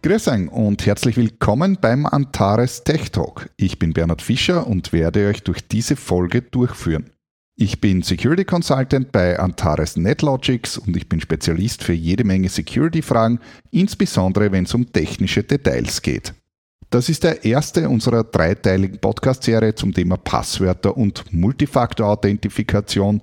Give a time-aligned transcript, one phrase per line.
[0.00, 3.50] Grüß euch und herzlich willkommen beim Antares Tech Talk.
[3.56, 7.10] Ich bin Bernhard Fischer und werde euch durch diese Folge durchführen.
[7.56, 13.40] Ich bin Security Consultant bei Antares NetLogics und ich bin Spezialist für jede Menge Security-Fragen,
[13.72, 16.32] insbesondere wenn es um technische Details geht.
[16.90, 23.20] Das ist der erste unserer dreiteiligen Podcast-Serie zum Thema Passwörter und Multifaktor-Authentifikation.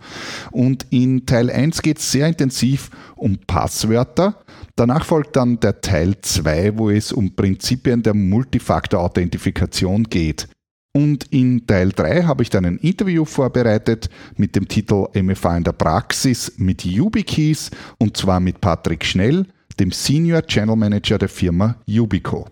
[0.52, 4.36] Und in Teil 1 geht es sehr intensiv um Passwörter.
[4.78, 10.50] Danach folgt dann der Teil 2, wo es um Prinzipien der Multifaktor-Authentifikation geht.
[10.94, 15.64] Und in Teil 3 habe ich dann ein Interview vorbereitet mit dem Titel MFA in
[15.64, 19.46] der Praxis mit YubiKeys und zwar mit Patrick Schnell,
[19.80, 22.48] dem Senior Channel Manager der Firma Yubico.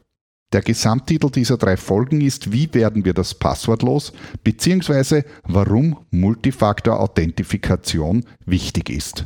[0.54, 4.12] Der Gesamttitel dieser drei Folgen ist Wie werden wir das Passwort los?
[4.44, 9.26] beziehungsweise warum Multifaktor-Authentifikation wichtig ist.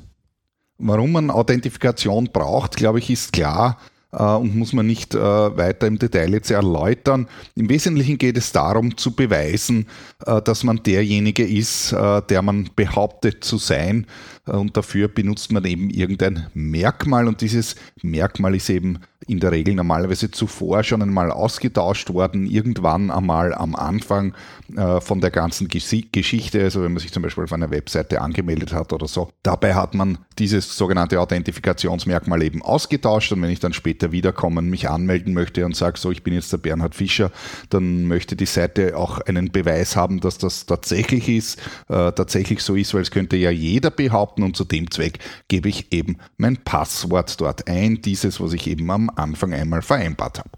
[0.79, 3.77] Warum man Authentifikation braucht, glaube ich, ist klar
[4.23, 7.27] und muss man nicht äh, weiter im Detail jetzt erläutern.
[7.55, 9.87] Im Wesentlichen geht es darum zu beweisen,
[10.25, 14.05] äh, dass man derjenige ist, der man behauptet zu sein
[14.45, 19.75] und dafür benutzt man eben irgendein Merkmal und dieses Merkmal ist eben in der Regel
[19.75, 24.33] normalerweise zuvor schon einmal ausgetauscht worden, irgendwann einmal am Anfang
[24.75, 28.73] äh, von der ganzen Geschichte, also wenn man sich zum Beispiel auf einer Webseite angemeldet
[28.73, 29.29] hat oder so.
[29.43, 34.89] Dabei hat man dieses sogenannte Authentifikationsmerkmal eben ausgetauscht und wenn ich dann später wiederkommen, mich
[34.89, 37.31] anmelden möchte und sage, so, ich bin jetzt der Bernhard Fischer,
[37.69, 41.59] dann möchte die Seite auch einen Beweis haben, dass das tatsächlich ist,
[41.89, 45.69] äh, tatsächlich so ist, weil es könnte ja jeder behaupten und zu dem Zweck gebe
[45.69, 50.49] ich eben mein Passwort dort ein, dieses, was ich eben am Anfang einmal vereinbart habe.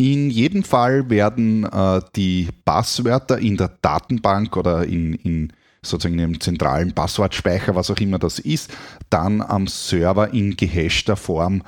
[0.00, 5.52] In jedem Fall werden äh, die Passwörter in der Datenbank oder in, in
[5.82, 8.70] sozusagen einem zentralen Passwortspeicher, was auch immer das ist,
[9.10, 11.62] dann am Server in gehashter Form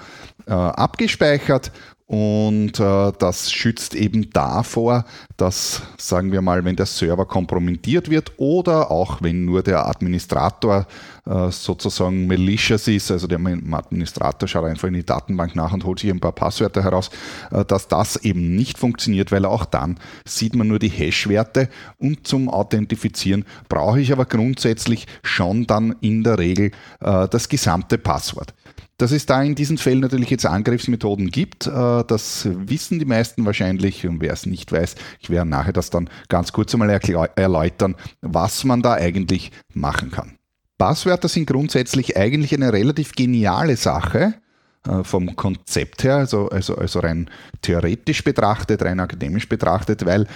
[0.47, 1.73] äh, abgespeichert
[2.11, 5.05] und äh, das schützt eben davor,
[5.37, 10.89] dass, sagen wir mal, wenn der Server kompromittiert wird oder auch wenn nur der Administrator
[11.25, 16.01] äh, sozusagen malicious ist, also der Administrator schaut einfach in die Datenbank nach und holt
[16.01, 17.11] sich ein paar Passwörter heraus,
[17.53, 21.69] äh, dass das eben nicht funktioniert, weil auch dann sieht man nur die Hash-Werte
[21.99, 27.99] und zum Authentifizieren brauche ich aber grundsätzlich schon dann in der Regel äh, das gesamte
[27.99, 28.53] Passwort.
[29.01, 33.47] Dass es da in diesen Fällen natürlich jetzt Angriffsmethoden gibt, äh, das wissen die meisten
[33.47, 34.07] wahrscheinlich.
[34.07, 38.63] Und wer es nicht weiß, ich werde nachher das dann ganz kurz einmal erläutern, was
[38.65, 40.37] man da eigentlich machen kann.
[40.77, 44.35] Passwörter sind grundsätzlich eigentlich eine relativ geniale Sache
[44.87, 47.31] äh, vom Konzept her, also, also, also rein
[47.63, 50.27] theoretisch betrachtet, rein akademisch betrachtet, weil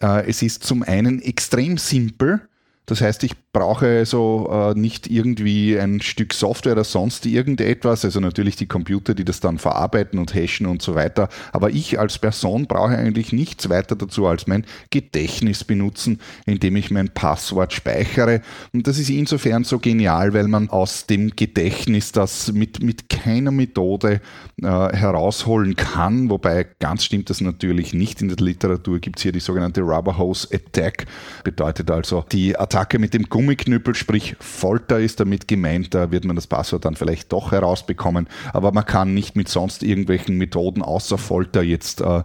[0.00, 2.40] äh, es ist zum einen extrem simpel,
[2.86, 8.20] das heißt, ich brauche so äh, nicht irgendwie ein Stück Software oder sonst irgendetwas, also
[8.20, 11.30] natürlich die Computer, die das dann verarbeiten und hashen und so weiter.
[11.52, 16.90] Aber ich als Person brauche eigentlich nichts weiter dazu als mein Gedächtnis benutzen, indem ich
[16.90, 18.42] mein Passwort speichere.
[18.74, 23.52] Und das ist insofern so genial, weil man aus dem Gedächtnis das mit, mit keiner
[23.52, 24.20] Methode
[24.60, 26.28] äh, herausholen kann.
[26.28, 28.20] Wobei ganz stimmt das natürlich nicht.
[28.20, 31.06] In der Literatur gibt es hier die sogenannte Rubber Hose Attack.
[31.44, 36.24] Bedeutet also die Attacke Attacke mit dem Gummiknüppel, sprich Folter ist damit gemeint, da wird
[36.24, 40.82] man das Passwort dann vielleicht doch herausbekommen, aber man kann nicht mit sonst irgendwelchen Methoden
[40.82, 42.24] außer Folter jetzt äh,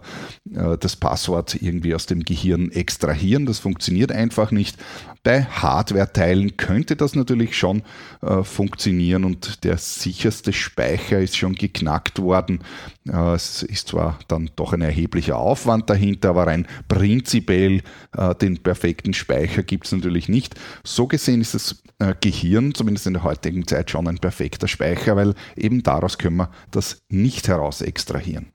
[0.52, 3.46] äh, das Passwort irgendwie aus dem Gehirn extrahieren.
[3.46, 4.76] Das funktioniert einfach nicht.
[5.22, 7.82] Bei Hardware-Teilen könnte das natürlich schon
[8.20, 12.64] äh, funktionieren und der sicherste Speicher ist schon geknackt worden.
[13.12, 17.82] Äh, es ist zwar dann doch ein erheblicher Aufwand dahinter, aber rein prinzipiell
[18.16, 20.54] äh, den perfekten Speicher gibt es natürlich nicht.
[20.84, 25.16] So gesehen ist das äh, Gehirn, zumindest in der heutigen Zeit, schon ein perfekter Speicher,
[25.16, 28.52] weil eben daraus können wir das nicht heraus extrahieren.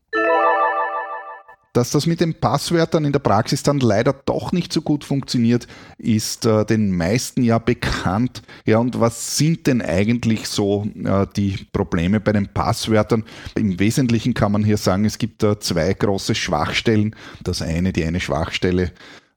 [1.76, 5.68] Dass das mit den Passwörtern in der Praxis dann leider doch nicht so gut funktioniert,
[5.98, 8.44] ist äh, den meisten ja bekannt.
[8.66, 13.26] Ja, und was sind denn eigentlich so äh, die Probleme bei den Passwörtern?
[13.56, 17.14] Im Wesentlichen kann man hier sagen, es gibt äh, zwei große Schwachstellen.
[17.44, 18.94] Das eine, die eine Schwachstelle,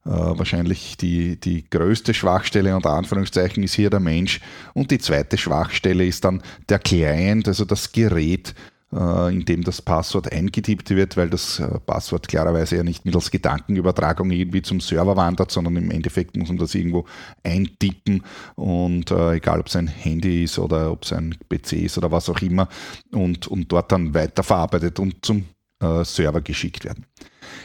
[0.06, 4.41] äh, wahrscheinlich die, die größte Schwachstelle unter Anführungszeichen ist hier der Mensch
[4.75, 8.55] und die zweite Schwachstelle ist dann der Client, also das Gerät,
[8.93, 13.31] äh, in dem das Passwort eingetippt wird, weil das äh, Passwort klarerweise ja nicht mittels
[13.31, 17.05] Gedankenübertragung irgendwie zum Server wandert, sondern im Endeffekt muss man das irgendwo
[17.43, 18.25] eintippen
[18.55, 22.11] und äh, egal ob es ein Handy ist oder ob es ein PC ist oder
[22.11, 22.69] was auch immer
[23.12, 25.44] und, und dort dann weiterverarbeitet und zum
[25.81, 27.06] äh, Server geschickt werden.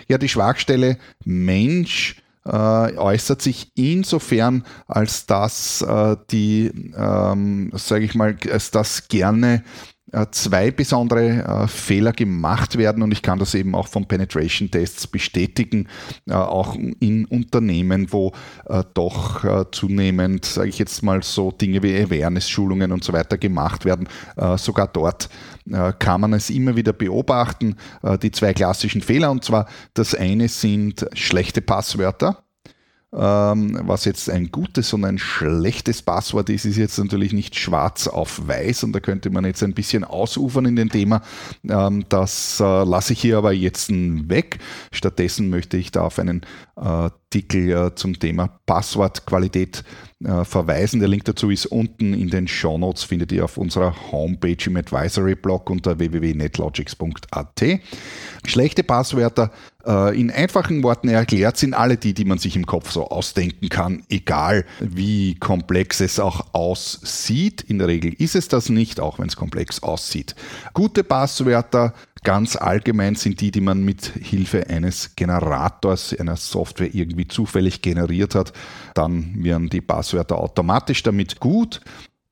[0.07, 8.15] Ja, die Schwachstelle Mensch äh, äußert sich insofern, als dass äh, die, ähm, sage ich
[8.15, 9.63] mal, als das gerne
[10.31, 15.07] zwei besondere äh, Fehler gemacht werden und ich kann das eben auch von Penetration Tests
[15.07, 15.87] bestätigen,
[16.27, 18.31] äh, auch in Unternehmen, wo
[18.93, 24.07] doch zunehmend, sage ich jetzt mal so, Dinge wie Awareness-Schulungen und so weiter gemacht werden.
[24.57, 25.29] Sogar dort
[25.99, 27.75] kann man es immer wieder beobachten,
[28.21, 32.43] die zwei klassischen Fehler und zwar das eine sind schlechte Passwörter
[33.15, 38.47] was jetzt ein gutes und ein schlechtes Passwort ist, ist jetzt natürlich nicht schwarz auf
[38.47, 41.21] weiß und da könnte man jetzt ein bisschen ausufern in dem Thema.
[41.69, 44.57] Ähm, das äh, lasse ich hier aber jetzt weg.
[44.91, 46.41] Stattdessen möchte ich da auf einen
[46.75, 49.83] Artikel äh, zum Thema Passwortqualität
[50.23, 50.99] äh, verweisen.
[50.99, 54.77] Der Link dazu ist unten in den Show Notes, findet ihr auf unserer Homepage im
[54.77, 57.63] Advisory Blog unter www.netlogics.at.
[58.45, 59.51] Schlechte Passwörter
[59.85, 63.69] äh, in einfachen Worten erklärt sind alle die, die man sich im Kopf so ausdenken
[63.69, 67.61] kann, egal wie komplex es auch aussieht.
[67.61, 70.35] In der Regel ist es das nicht, auch wenn es komplex aussieht.
[70.73, 71.93] Gute Passwörter
[72.23, 78.33] Ganz allgemein sind die, die man mit Hilfe eines Generators, einer Software irgendwie zufällig generiert
[78.33, 78.53] hat.
[78.93, 81.81] Dann werden die Passwörter automatisch damit gut.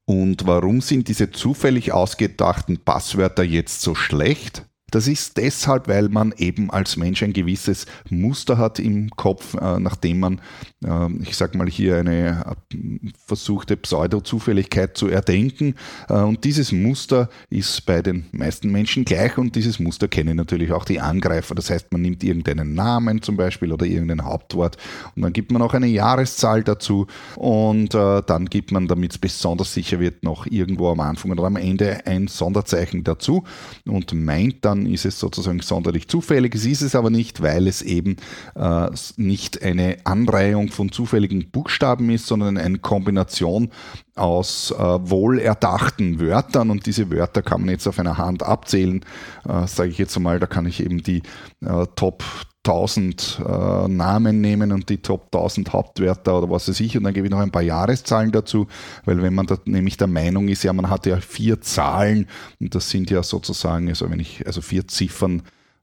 [0.06, 4.66] Und warum sind diese zufällig ausgedachten Passwörter jetzt so schlecht?
[4.92, 9.80] Das ist deshalb, weil man eben als Mensch ein gewisses Muster hat im Kopf, äh,
[9.80, 10.42] nachdem man,
[10.86, 15.76] äh, ich sag mal hier eine äh, versuchte Pseudo-Zufälligkeit zu erdenken.
[16.10, 20.84] Und dieses Muster ist bei den meisten Menschen gleich und dieses Muster kennen natürlich auch
[20.84, 21.56] die Angreifer.
[21.56, 24.78] Das heißt, man nimmt irgendeinen Namen zum Beispiel oder irgendein Hauptwort
[25.16, 29.74] und dann gibt man auch eine Jahreszahl dazu und dann gibt man, damit es besonders
[29.74, 33.44] sicher wird, noch irgendwo am Anfang oder am Ende ein Sonderzeichen dazu
[33.86, 36.56] und meint dann, dann ist es sozusagen sonderlich zufällig.
[36.56, 38.18] Es ist es aber nicht, weil es eben
[38.56, 43.70] äh, nicht eine Anreihung von zufälligen Buchstaben ist, sondern eine Kombination
[44.16, 49.06] aus äh, wohlerdachten Wörtern und diese Wörter kann man jetzt auf einer Hand abzählen.
[49.48, 51.22] Äh, Sage ich jetzt einmal, da kann ich eben die
[51.62, 52.24] äh, Top
[52.66, 56.96] 1000 äh, Namen nehmen und die Top 1000 Hauptwörter oder was weiß ich.
[56.96, 58.68] Und dann gebe ich noch ein paar Jahreszahlen dazu,
[59.06, 62.28] weil wenn man da nämlich der Meinung ist, ja, man hat ja vier Zahlen
[62.60, 65.42] und das sind ja sozusagen, also wenn ich, also vier Ziffern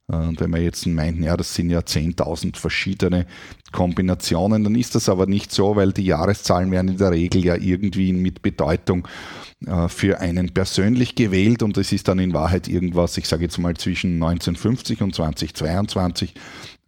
[0.09, 3.27] äh, und wenn man jetzt meint, ja, das sind ja 10.000 verschiedene
[3.73, 7.57] Kombinationen, dann ist das aber nicht so, weil die Jahreszahlen werden in der Regel ja
[7.57, 9.07] irgendwie mit Bedeutung
[9.67, 13.59] äh, für einen persönlich gewählt und es ist dann in Wahrheit irgendwas, ich sage jetzt
[13.59, 16.35] mal zwischen 1950 und 2022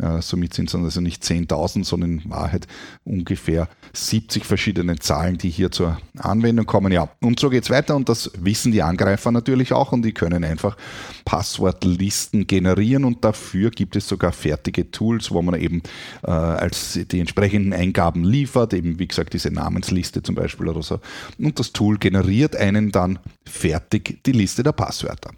[0.00, 2.66] äh, somit sind es also nicht 10.000, sondern in Wahrheit
[3.04, 6.92] ungefähr 70 verschiedene Zahlen, die hier zur Anwendung kommen.
[6.92, 10.12] Ja, und so geht es weiter und das wissen die Angreifer natürlich auch und die
[10.12, 10.76] können einfach
[11.24, 15.82] Passwortlisten generieren und dafür gibt es sogar fertige Tools, wo man eben
[16.22, 21.00] äh, als die entsprechenden Eingaben liefert, eben wie gesagt diese Namensliste zum Beispiel oder so.
[21.38, 25.32] Und das Tool generiert einen dann fertig die Liste der Passwörter.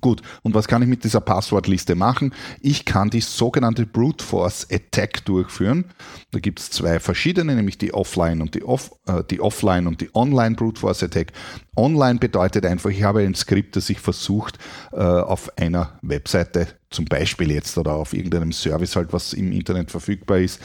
[0.00, 2.34] Gut, und was kann ich mit dieser Passwortliste machen?
[2.60, 5.86] Ich kann die sogenannte Brute Force Attack durchführen.
[6.30, 10.00] Da gibt es zwei verschiedene, nämlich die Offline und die, Off, äh, die Offline und
[10.00, 11.32] die Online Brute Force Attack.
[11.76, 14.58] Online bedeutet einfach, ich habe ein Skript, das ich versucht
[14.92, 19.90] äh, auf einer Webseite zum Beispiel jetzt oder auf irgendeinem Service halt, was im Internet
[19.90, 20.60] verfügbar ist,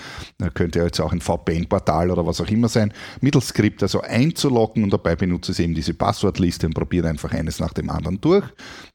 [0.53, 4.83] könnte ja jetzt auch ein VPN-Portal oder was auch immer sein, mittels Skript also einzuloggen
[4.83, 8.45] und dabei benutze ich eben diese Passwortliste und probiere einfach eines nach dem anderen durch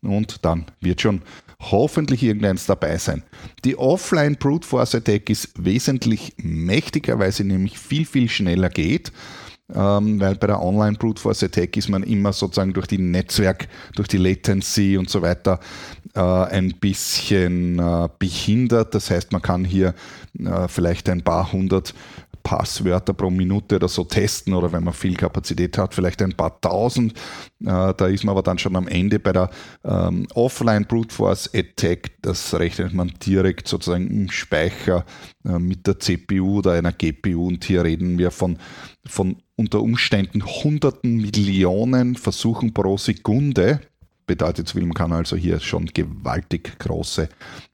[0.02, 1.22] und dann wird schon
[1.60, 3.22] hoffentlich irgendeins dabei sein.
[3.64, 9.12] Die Offline Brute Force Attack ist wesentlich mächtiger, weil sie nämlich viel, viel schneller geht
[9.72, 13.68] ähm, weil bei der Online Brute Force Attack ist man immer sozusagen durch die Netzwerk,
[13.94, 15.58] durch die Latency und so weiter
[16.14, 18.94] äh, ein bisschen äh, behindert.
[18.94, 19.94] Das heißt, man kann hier
[20.38, 21.94] äh, vielleicht ein paar hundert
[22.44, 26.61] Passwörter pro Minute oder so testen oder wenn man viel Kapazität hat, vielleicht ein paar
[26.61, 27.14] tausend.
[27.64, 29.50] Äh, da ist man aber dann schon am Ende bei der
[29.83, 32.11] ähm, Offline Brute Force Attack.
[32.21, 35.06] Das rechnet man direkt sozusagen im Speicher
[35.47, 38.59] äh, mit der CPU oder einer GPU und hier reden wir von,
[39.06, 43.80] von unter Umständen hunderten Millionen Versuchen pro Sekunde
[44.26, 47.28] bedeutet, man kann also hier schon gewaltig große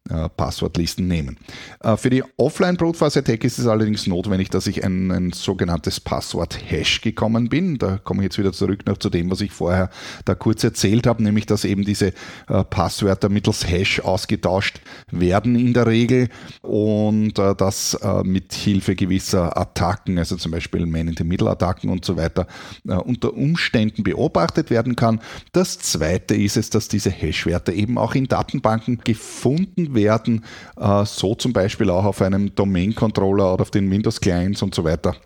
[0.09, 1.37] Passwortlisten nehmen.
[1.81, 5.33] Äh, für die Offline Brute Force Attack ist es allerdings notwendig, dass ich ein, ein
[5.33, 7.79] sogenanntes Passwort-Hash gekommen bin.
[7.79, 9.91] Da komme ich jetzt wieder zurück noch zu dem, was ich vorher
[10.25, 12.13] da kurz erzählt habe, nämlich dass eben diese
[12.49, 14.81] äh, Passwörter mittels Hash ausgetauscht
[15.13, 16.29] werden in der Regel
[16.63, 22.47] und äh, das äh, mit Hilfe gewisser Attacken, also zum Beispiel Man-in-the-Middle-Attacken und so weiter,
[22.89, 25.21] äh, unter Umständen beobachtet werden kann.
[25.53, 31.35] Das zweite ist es, dass diese Hash-Werte eben auch in Datenbanken gefunden werden, äh, so
[31.35, 35.17] zum Beispiel auch auf einem Domain-Controller oder auf den Windows-Clients und so weiter.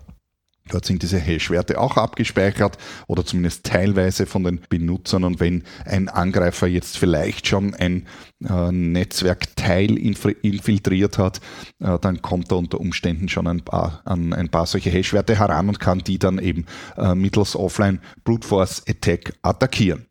[0.69, 5.23] Dort sind diese Hash-Werte auch abgespeichert oder zumindest teilweise von den Benutzern.
[5.23, 8.07] Und wenn ein Angreifer jetzt vielleicht schon ein
[8.43, 11.39] äh, Netzwerkteil infiltriert hat,
[11.79, 15.69] äh, dann kommt er unter Umständen schon ein paar, an ein paar solche Hash-Werte heran
[15.69, 16.65] und kann die dann eben
[16.97, 20.07] äh, mittels Offline Brute Force Attack attackieren.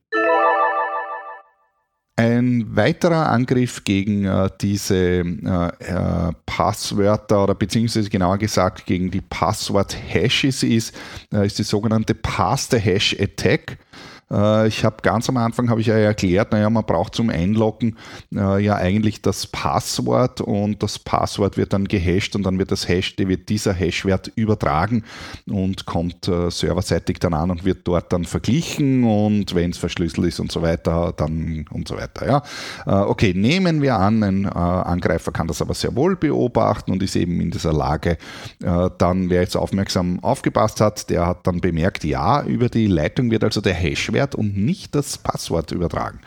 [2.16, 9.20] Ein weiterer Angriff gegen äh, diese äh, äh, Passwörter oder beziehungsweise genauer gesagt gegen die
[9.20, 10.94] Passwort-Hashes ist,
[11.32, 13.78] äh, ist die sogenannte Pass-the-Hash-Attack.
[14.66, 17.96] Ich habe ganz am Anfang habe ich ja erklärt, naja, man braucht zum Einloggen
[18.34, 22.88] äh, ja eigentlich das Passwort und das Passwort wird dann gehasht und dann wird das
[22.88, 25.04] Hash, wird dieser Hashwert übertragen
[25.46, 30.26] und kommt äh, serverseitig dann an und wird dort dann verglichen und wenn es verschlüsselt
[30.26, 32.26] ist und so weiter, dann und so weiter.
[32.26, 32.42] Ja.
[33.06, 37.40] Okay, nehmen wir an, ein Angreifer kann das aber sehr wohl beobachten und ist eben
[37.40, 38.18] in dieser Lage,
[38.58, 43.44] dann wer jetzt aufmerksam aufgepasst hat, der hat dann bemerkt, ja, über die Leitung wird
[43.44, 46.20] also der Hashwert Hashwert und nicht das Passwort übertragen.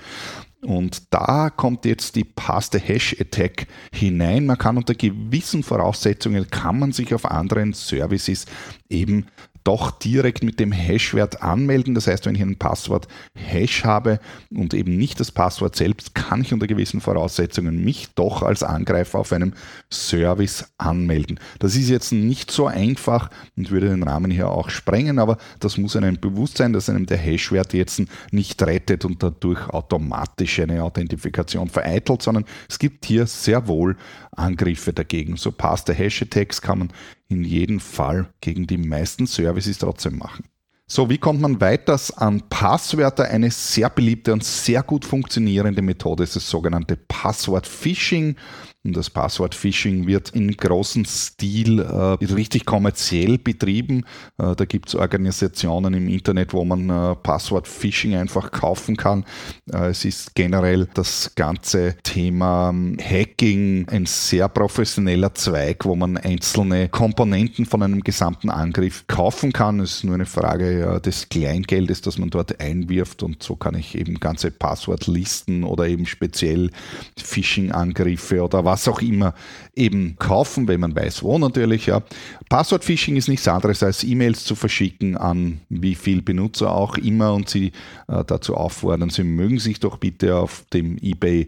[0.62, 4.46] Und da kommt jetzt die Paste Hash Attack hinein.
[4.46, 8.46] Man kann unter gewissen Voraussetzungen, kann man sich auf anderen Services
[8.90, 9.28] eben
[9.68, 11.94] doch direkt mit dem Hashwert anmelden.
[11.94, 16.40] Das heißt, wenn ich ein Passwort Hash habe und eben nicht das Passwort selbst, kann
[16.40, 19.54] ich unter gewissen Voraussetzungen mich doch als Angreifer auf einem
[19.92, 21.38] Service anmelden.
[21.60, 25.78] Das ist jetzt nicht so einfach und würde den Rahmen hier auch sprengen, aber das
[25.78, 30.82] muss einem bewusst sein, dass einem der Hashwert jetzt nicht rettet und dadurch automatisch eine
[30.82, 33.98] Authentifikation vereitelt, sondern es gibt hier sehr wohl
[34.38, 35.38] Angriffe dagegen.
[35.38, 36.94] So passt der Hash-Attacks kann man
[37.28, 40.46] in jedem Fall gegen die meisten Services trotzdem machen.
[40.90, 43.26] So, wie kommt man weiters an Passwörter?
[43.26, 48.38] Eine sehr beliebte und sehr gut funktionierende Methode ist das sogenannte Passwort-Phishing.
[48.86, 54.06] Und das Passwort-Phishing wird in großem Stil äh, richtig kommerziell betrieben.
[54.38, 59.26] Äh, da gibt es Organisationen im Internet, wo man äh, Passwort-Phishing einfach kaufen kann.
[59.74, 66.16] Äh, es ist generell das ganze Thema ähm, Hacking ein sehr professioneller Zweig, wo man
[66.16, 69.80] einzelne Komponenten von einem gesamten Angriff kaufen kann.
[69.82, 73.96] Es ist nur eine Frage des Kleingeldes, das man dort einwirft und so kann ich
[73.96, 76.70] eben ganze Passwortlisten oder eben speziell
[77.18, 79.34] Phishing-Angriffe oder was was auch immer
[79.76, 81.88] eben kaufen, wenn man weiß, wo natürlich.
[81.88, 82.04] Ja.
[82.50, 87.50] Passwort-Phishing ist nichts anderes als E-Mails zu verschicken an wie viel Benutzer auch immer und
[87.50, 87.72] sie
[88.08, 91.48] äh, dazu auffordern, sie mögen sich doch bitte auf dem eBay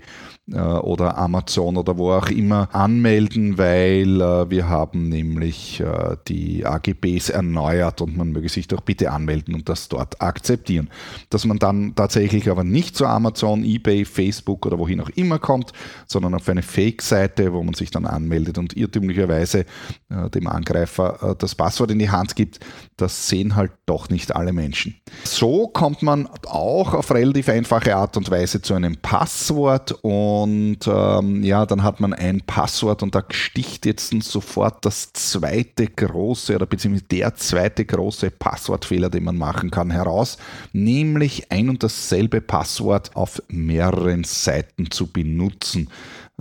[0.53, 7.29] oder Amazon oder wo auch immer anmelden, weil äh, wir haben nämlich äh, die AGBs
[7.29, 10.89] erneuert und man möge sich doch bitte anmelden und das dort akzeptieren.
[11.29, 15.71] Dass man dann tatsächlich aber nicht zu Amazon, eBay, Facebook oder wohin auch immer kommt,
[16.07, 19.65] sondern auf eine Fake-Seite, wo man sich dann anmeldet und irrtümlicherweise
[20.09, 22.59] dem Angreifer das Passwort in die Hand gibt,
[22.97, 24.95] das sehen halt doch nicht alle Menschen.
[25.23, 30.79] So kommt man auch auf relativ einfache Art und Weise zu einem Passwort und und
[30.87, 36.55] ähm, ja, dann hat man ein Passwort und da sticht jetzt sofort das zweite große
[36.55, 40.37] oder beziehungsweise der zweite große Passwortfehler, den man machen kann, heraus,
[40.73, 45.89] nämlich ein und dasselbe Passwort auf mehreren Seiten zu benutzen.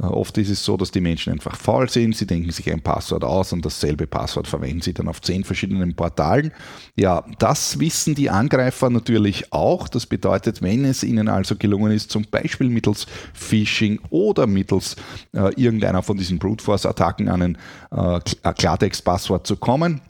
[0.00, 2.81] Äh, oft ist es so, dass die Menschen einfach faul sind, sie denken sich ein
[2.81, 6.52] Passwort aus und dasselbe Passwort verwenden sie dann auf zehn verschiedenen Portalen.
[6.97, 9.88] Ja, das wissen die Angreifer natürlich auch.
[9.88, 14.97] Das bedeutet, wenn es ihnen also gelungen ist, zum Beispiel mittels Phishing oder mittels
[15.33, 17.59] äh, irgendeiner von diesen Brute Force Attacken an ein
[17.90, 18.21] äh,
[18.52, 20.00] Klartext-Passwort zu kommen,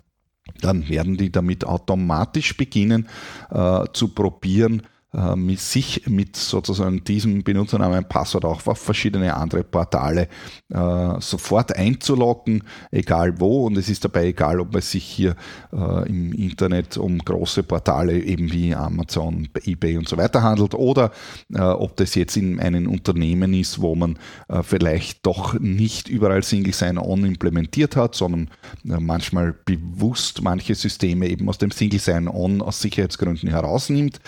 [0.61, 3.09] dann werden die damit automatisch beginnen
[3.51, 4.83] äh, zu probieren,
[5.19, 10.29] äh, sich mit sozusagen diesem Benutzernamen und Passwort auch auf verschiedene andere Portale
[10.73, 13.67] äh, sofort einzuloggen, egal wo.
[13.67, 15.35] Und es ist dabei egal, ob es sich hier
[15.73, 21.11] äh, im Internet um große Portale eben wie Amazon, eBay und so weiter handelt oder
[21.55, 24.19] ob das jetzt in einem Unternehmen ist, wo man
[24.63, 28.51] vielleicht doch nicht überall Single Sign-On implementiert hat, sondern
[28.83, 34.21] manchmal bewusst manche Systeme eben aus dem Single Sign-On aus Sicherheitsgründen herausnimmt.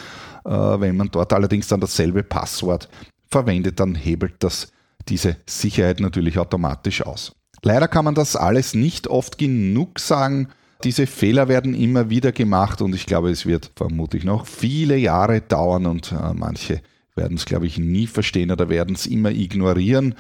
[0.45, 2.89] Äh, wenn man dort allerdings dann dasselbe Passwort
[3.29, 4.73] verwendet, dann hebelt das
[5.09, 7.33] diese Sicherheit natürlich automatisch aus.
[7.63, 10.49] Leider kann man das alles nicht oft genug sagen.
[10.83, 15.43] Diese Fehler werden immer wieder gemacht und ich glaube, es wird vermutlich noch viele Jahre
[15.43, 16.81] dauern und äh, manche
[17.15, 20.15] werden es, glaube ich, nie verstehen oder werden es immer ignorieren.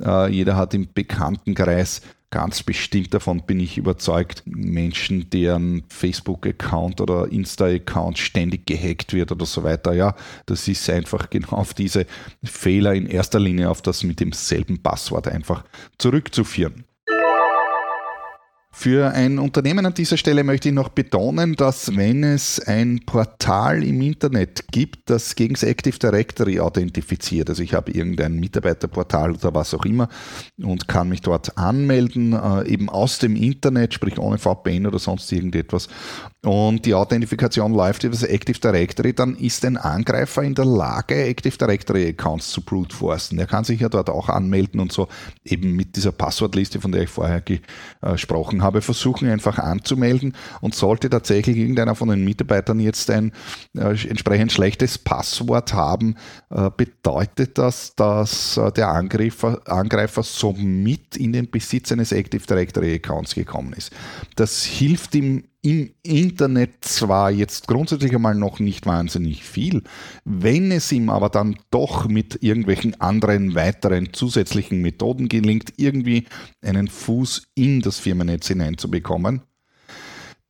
[0.00, 7.30] Äh, jeder hat im Bekanntenkreis ganz bestimmt davon bin ich überzeugt, Menschen, deren Facebook-Account oder
[7.30, 10.14] Insta-Account ständig gehackt wird oder so weiter, ja,
[10.46, 12.06] das ist einfach genau auf diese
[12.44, 15.64] Fehler in erster Linie auf das mit demselben Passwort einfach
[15.96, 16.84] zurückzuführen.
[18.80, 23.82] Für ein Unternehmen an dieser Stelle möchte ich noch betonen, dass wenn es ein Portal
[23.82, 29.52] im Internet gibt, das gegen das Active Directory authentifiziert, also ich habe irgendein Mitarbeiterportal oder
[29.52, 30.08] was auch immer
[30.62, 35.32] und kann mich dort anmelden, äh, eben aus dem Internet, sprich ohne VPN oder sonst
[35.32, 35.88] irgendetwas,
[36.44, 41.24] und die Authentifikation läuft über das Active Directory, dann ist ein Angreifer in der Lage,
[41.24, 43.40] Active Directory Accounts zu brute forcen.
[43.40, 45.08] Er kann sich ja dort auch anmelden und so
[45.44, 51.10] eben mit dieser Passwortliste, von der ich vorher gesprochen habe, versuchen einfach anzumelden und sollte
[51.10, 53.32] tatsächlich irgendeiner von den Mitarbeitern jetzt ein
[53.76, 56.14] äh, entsprechend schlechtes Passwort haben,
[56.50, 62.94] äh, bedeutet das, dass äh, der Angreifer, Angreifer somit in den Besitz eines Active Directory
[62.94, 63.92] Accounts gekommen ist.
[64.36, 69.82] Das hilft ihm im Internet zwar jetzt grundsätzlich einmal noch nicht wahnsinnig viel,
[70.24, 76.26] wenn es ihm aber dann doch mit irgendwelchen anderen weiteren zusätzlichen Methoden gelingt, irgendwie
[76.62, 79.42] einen Fuß in das Firmennetz hineinzubekommen,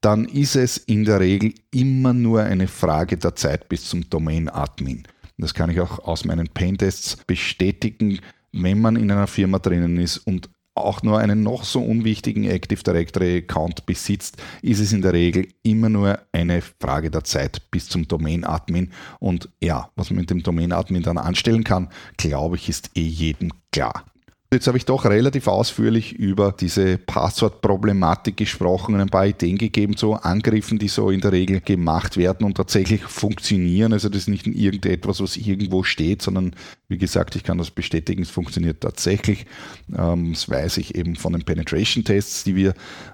[0.00, 5.04] dann ist es in der Regel immer nur eine Frage der Zeit bis zum Domain-Admin.
[5.38, 8.20] Das kann ich auch aus meinen Paintests bestätigen,
[8.52, 10.50] wenn man in einer Firma drinnen ist und
[10.84, 15.48] auch nur einen noch so unwichtigen Active Directory Account besitzt, ist es in der Regel
[15.62, 18.90] immer nur eine Frage der Zeit bis zum Domain Admin.
[19.18, 23.02] Und ja, was man mit dem Domain Admin dann anstellen kann, glaube ich, ist eh
[23.02, 24.04] jedem klar.
[24.50, 29.94] Jetzt habe ich doch relativ ausführlich über diese Passwortproblematik gesprochen und ein paar Ideen gegeben
[29.94, 33.92] zu Angriffen, die so in der Regel gemacht werden und tatsächlich funktionieren.
[33.92, 36.56] Also das ist nicht irgendetwas, was irgendwo steht, sondern
[36.88, 39.44] wie gesagt, ich kann das bestätigen, es funktioniert tatsächlich.
[39.94, 42.72] Ähm, das weiß ich eben von den Penetration-Tests, die wir,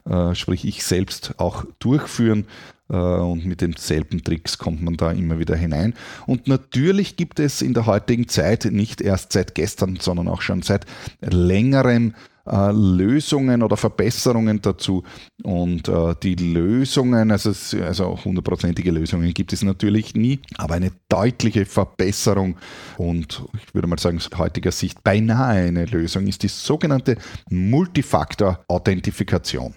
[0.09, 2.47] äh, sprich ich selbst auch durchführen.
[2.89, 5.95] Äh, und mit denselben Tricks kommt man da immer wieder hinein.
[6.27, 10.63] Und natürlich gibt es in der heutigen Zeit, nicht erst seit gestern, sondern auch schon
[10.63, 10.87] seit
[11.21, 12.15] längerem,
[12.47, 15.03] äh, Lösungen oder Verbesserungen dazu.
[15.43, 21.65] Und äh, die Lösungen, also, also hundertprozentige Lösungen gibt es natürlich nie, aber eine deutliche
[21.65, 22.59] Verbesserung
[22.99, 27.17] und ich würde mal sagen, aus heutiger Sicht beinahe eine Lösung ist die sogenannte
[27.49, 29.75] Multifaktor-Authentifikation.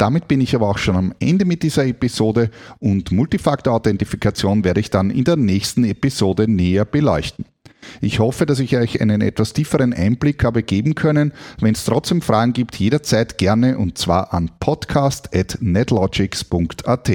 [0.00, 4.88] Damit bin ich aber auch schon am Ende mit dieser Episode und Multifaktor-Authentifikation werde ich
[4.88, 7.44] dann in der nächsten Episode näher beleuchten.
[8.00, 11.34] Ich hoffe, dass ich euch einen etwas tieferen Einblick habe geben können.
[11.60, 17.10] Wenn es trotzdem Fragen gibt, jederzeit gerne und zwar an podcast.netlogics.at.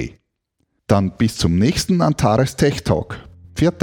[0.86, 3.18] Dann bis zum nächsten Antares Tech Talk.
[3.56, 3.82] Viert.